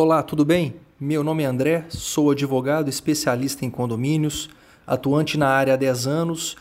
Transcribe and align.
Olá, 0.00 0.22
tudo 0.22 0.44
bem? 0.44 0.76
Meu 1.00 1.24
nome 1.24 1.42
é 1.42 1.46
André, 1.46 1.84
sou 1.88 2.30
advogado 2.30 2.88
especialista 2.88 3.66
em 3.66 3.70
condomínios, 3.70 4.48
atuante 4.86 5.36
na 5.36 5.48
área 5.48 5.74
há 5.74 5.76
10 5.76 6.06
anos 6.06 6.56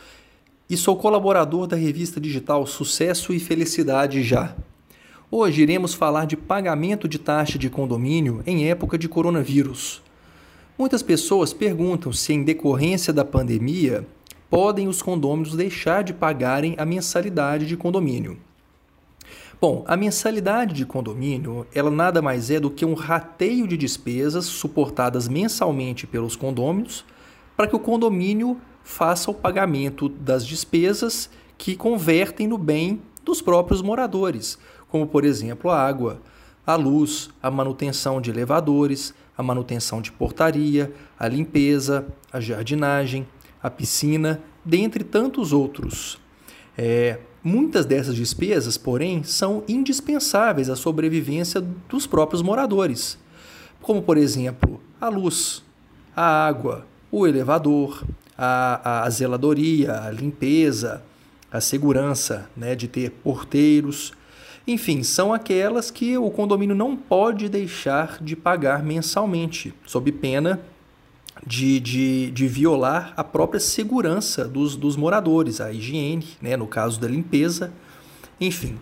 e 0.67 0.75
sou 0.75 0.97
colaborador 0.97 1.67
da 1.67 1.77
revista 1.77 2.19
digital 2.19 2.65
Sucesso 2.65 3.31
e 3.31 3.39
Felicidade 3.39 4.23
Já. 4.23 4.55
Hoje 5.29 5.61
iremos 5.61 5.93
falar 5.93 6.25
de 6.25 6.35
pagamento 6.35 7.07
de 7.07 7.19
taxa 7.19 7.59
de 7.59 7.69
condomínio 7.69 8.41
em 8.43 8.71
época 8.71 8.97
de 8.97 9.07
coronavírus. 9.07 10.01
Muitas 10.75 11.03
pessoas 11.03 11.53
perguntam 11.53 12.11
se, 12.11 12.33
em 12.33 12.43
decorrência 12.43 13.13
da 13.13 13.23
pandemia, 13.23 14.03
podem 14.49 14.87
os 14.87 14.99
condôminos 14.99 15.55
deixar 15.55 16.03
de 16.03 16.11
pagarem 16.11 16.73
a 16.75 16.83
mensalidade 16.87 17.67
de 17.67 17.77
condomínio. 17.77 18.39
Bom, 19.59 19.83
a 19.87 19.97
mensalidade 19.97 20.75
de 20.75 20.85
condomínio, 20.85 21.65
ela 21.73 21.89
nada 21.89 22.21
mais 22.21 22.51
é 22.51 22.59
do 22.59 22.69
que 22.69 22.85
um 22.85 22.93
rateio 22.93 23.67
de 23.67 23.75
despesas 23.75 24.45
suportadas 24.45 25.27
mensalmente 25.27 26.05
pelos 26.05 26.35
condôminos 26.35 27.03
para 27.55 27.65
que 27.67 27.75
o 27.75 27.79
condomínio 27.79 28.61
faça 28.83 29.31
o 29.31 29.33
pagamento 29.33 30.07
das 30.07 30.45
despesas 30.45 31.27
que 31.57 31.75
convertem 31.75 32.45
no 32.47 32.55
bem 32.55 33.01
dos 33.25 33.41
próprios 33.41 33.81
moradores, 33.81 34.59
como 34.89 35.07
por 35.07 35.25
exemplo 35.25 35.71
a 35.71 35.81
água, 35.81 36.21
a 36.65 36.75
luz, 36.75 37.31
a 37.41 37.49
manutenção 37.49 38.21
de 38.21 38.29
elevadores, 38.29 39.11
a 39.35 39.41
manutenção 39.41 40.03
de 40.03 40.11
portaria, 40.11 40.93
a 41.17 41.27
limpeza, 41.27 42.05
a 42.31 42.39
jardinagem, 42.39 43.27
a 43.61 43.71
piscina, 43.71 44.39
dentre 44.63 45.03
tantos 45.03 45.51
outros. 45.51 46.19
É, 46.77 47.17
Muitas 47.43 47.85
dessas 47.85 48.15
despesas, 48.15 48.77
porém, 48.77 49.23
são 49.23 49.63
indispensáveis 49.67 50.69
à 50.69 50.75
sobrevivência 50.75 51.61
dos 51.87 52.07
próprios 52.07 52.41
moradores, 52.41 53.17
como, 53.81 54.01
por 54.01 54.17
exemplo, 54.17 54.81
a 54.99 55.07
luz, 55.07 55.63
a 56.15 56.47
água, 56.47 56.85
o 57.11 57.27
elevador, 57.27 58.03
a, 58.37 59.03
a 59.03 59.09
zeladoria, 59.09 60.01
a 60.01 60.11
limpeza, 60.11 61.03
a 61.51 61.61
segurança 61.61 62.49
né, 62.55 62.75
de 62.75 62.87
ter 62.87 63.11
porteiros. 63.11 64.13
Enfim, 64.67 65.01
são 65.03 65.33
aquelas 65.33 65.89
que 65.89 66.17
o 66.17 66.29
condomínio 66.29 66.75
não 66.75 66.95
pode 66.95 67.47
deixar 67.47 68.17
de 68.21 68.35
pagar 68.35 68.83
mensalmente, 68.83 69.73
sob 69.85 70.11
pena 70.11 70.59
de, 71.45 71.79
de, 71.79 72.31
de 72.31 72.47
violar 72.47 73.13
a 73.15 73.23
própria 73.23 73.59
segurança 73.59 74.45
dos, 74.45 74.75
dos 74.75 74.95
moradores, 74.95 75.61
a 75.61 75.71
higiene, 75.71 76.27
né, 76.41 76.57
no 76.57 76.67
caso 76.67 76.99
da 76.99 77.07
limpeza, 77.07 77.71
enfim. 78.39 78.77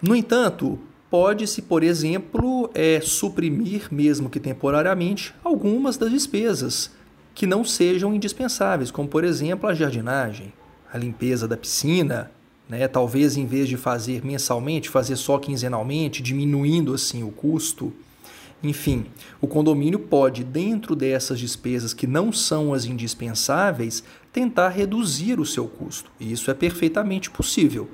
No 0.00 0.14
entanto, 0.14 0.78
pode-se, 1.10 1.62
por 1.62 1.82
exemplo, 1.82 2.70
é, 2.74 3.00
suprimir, 3.00 3.88
mesmo 3.90 4.28
que 4.28 4.40
temporariamente, 4.40 5.34
algumas 5.42 5.96
das 5.96 6.10
despesas 6.10 6.90
que 7.34 7.46
não 7.46 7.64
sejam 7.64 8.14
indispensáveis, 8.14 8.90
como, 8.90 9.08
por 9.08 9.24
exemplo, 9.24 9.68
a 9.68 9.74
jardinagem, 9.74 10.52
a 10.92 10.98
limpeza 10.98 11.48
da 11.48 11.56
piscina, 11.56 12.30
né? 12.68 12.86
talvez 12.86 13.36
em 13.36 13.46
vez 13.46 13.68
de 13.68 13.76
fazer 13.76 14.24
mensalmente, 14.24 14.88
fazer 14.88 15.16
só 15.16 15.38
quinzenalmente, 15.38 16.22
diminuindo 16.22 16.94
assim 16.94 17.22
o 17.22 17.30
custo 17.30 17.92
enfim, 18.64 19.06
o 19.40 19.46
condomínio 19.46 19.98
pode, 19.98 20.42
dentro 20.42 20.96
dessas 20.96 21.38
despesas 21.38 21.92
que 21.92 22.06
não 22.06 22.32
são 22.32 22.72
as 22.72 22.84
indispensáveis, 22.84 24.02
tentar 24.32 24.70
reduzir 24.70 25.38
o 25.38 25.46
seu 25.46 25.66
custo. 25.66 26.10
E 26.18 26.32
isso 26.32 26.50
é 26.50 26.54
perfeitamente 26.54 27.30
possível. 27.30 27.88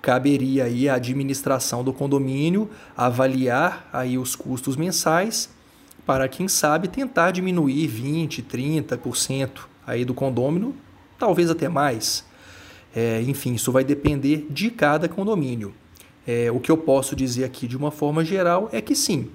Caberia 0.00 0.64
aí 0.64 0.88
à 0.88 0.94
administração 0.94 1.84
do 1.84 1.92
condomínio 1.92 2.70
avaliar 2.96 3.88
aí 3.92 4.18
os 4.18 4.34
custos 4.34 4.76
mensais 4.76 5.50
para 6.04 6.28
quem 6.28 6.48
sabe 6.48 6.88
tentar 6.88 7.30
diminuir 7.30 7.86
20, 7.86 8.42
30% 8.42 9.50
aí 9.86 10.04
do 10.04 10.14
condomínio, 10.14 10.74
talvez 11.18 11.50
até 11.50 11.68
mais. 11.68 12.24
É, 12.94 13.22
enfim, 13.22 13.54
isso 13.54 13.70
vai 13.70 13.84
depender 13.84 14.46
de 14.50 14.70
cada 14.70 15.08
condomínio. 15.08 15.72
É, 16.26 16.50
o 16.50 16.60
que 16.60 16.70
eu 16.70 16.76
posso 16.76 17.16
dizer 17.16 17.44
aqui 17.44 17.66
de 17.66 17.76
uma 17.76 17.90
forma 17.90 18.24
geral 18.24 18.68
é 18.72 18.80
que 18.80 18.94
sim, 18.94 19.30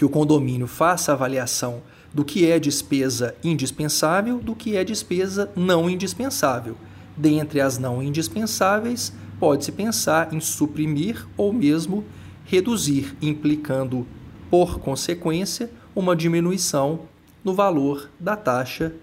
que 0.00 0.04
o 0.06 0.08
condomínio 0.08 0.66
faça 0.66 1.12
avaliação 1.12 1.82
do 2.10 2.24
que 2.24 2.50
é 2.50 2.58
despesa 2.58 3.34
indispensável, 3.44 4.38
do 4.38 4.54
que 4.54 4.74
é 4.74 4.82
despesa 4.82 5.50
não 5.54 5.90
indispensável. 5.90 6.74
Dentre 7.14 7.60
as 7.60 7.76
não 7.76 8.02
indispensáveis, 8.02 9.12
pode-se 9.38 9.70
pensar 9.70 10.32
em 10.32 10.40
suprimir 10.40 11.28
ou 11.36 11.52
mesmo 11.52 12.02
reduzir, 12.46 13.14
implicando, 13.20 14.06
por 14.48 14.78
consequência, 14.78 15.70
uma 15.94 16.16
diminuição 16.16 17.00
no 17.44 17.52
valor 17.52 18.08
da 18.18 18.36
taxa 18.36 18.94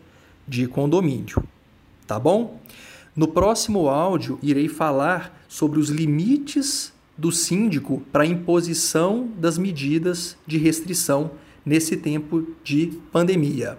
de 0.48 0.66
condomínio. 0.66 1.44
Tá 2.08 2.18
bom? 2.18 2.60
No 3.16 3.28
próximo 3.28 3.88
áudio, 3.88 4.40
irei 4.42 4.68
falar 4.68 5.46
sobre 5.48 5.78
os 5.78 5.90
limites 5.90 6.92
do 7.18 7.32
síndico 7.32 8.02
para 8.12 8.24
a 8.24 8.28
imposição 8.28 9.30
das 9.38 9.58
medidas 9.58 10.38
de 10.46 10.58
restrição 10.58 11.32
nesse 11.66 11.98
tempo 11.98 12.48
de 12.64 13.00
pandemia. 13.12 13.78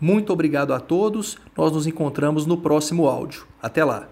Muito 0.00 0.32
obrigado 0.32 0.72
a 0.72 0.80
todos. 0.80 1.38
Nós 1.56 1.70
nos 1.70 1.86
encontramos 1.86 2.46
no 2.46 2.56
próximo 2.56 3.06
áudio. 3.06 3.46
Até 3.62 3.84
lá. 3.84 4.11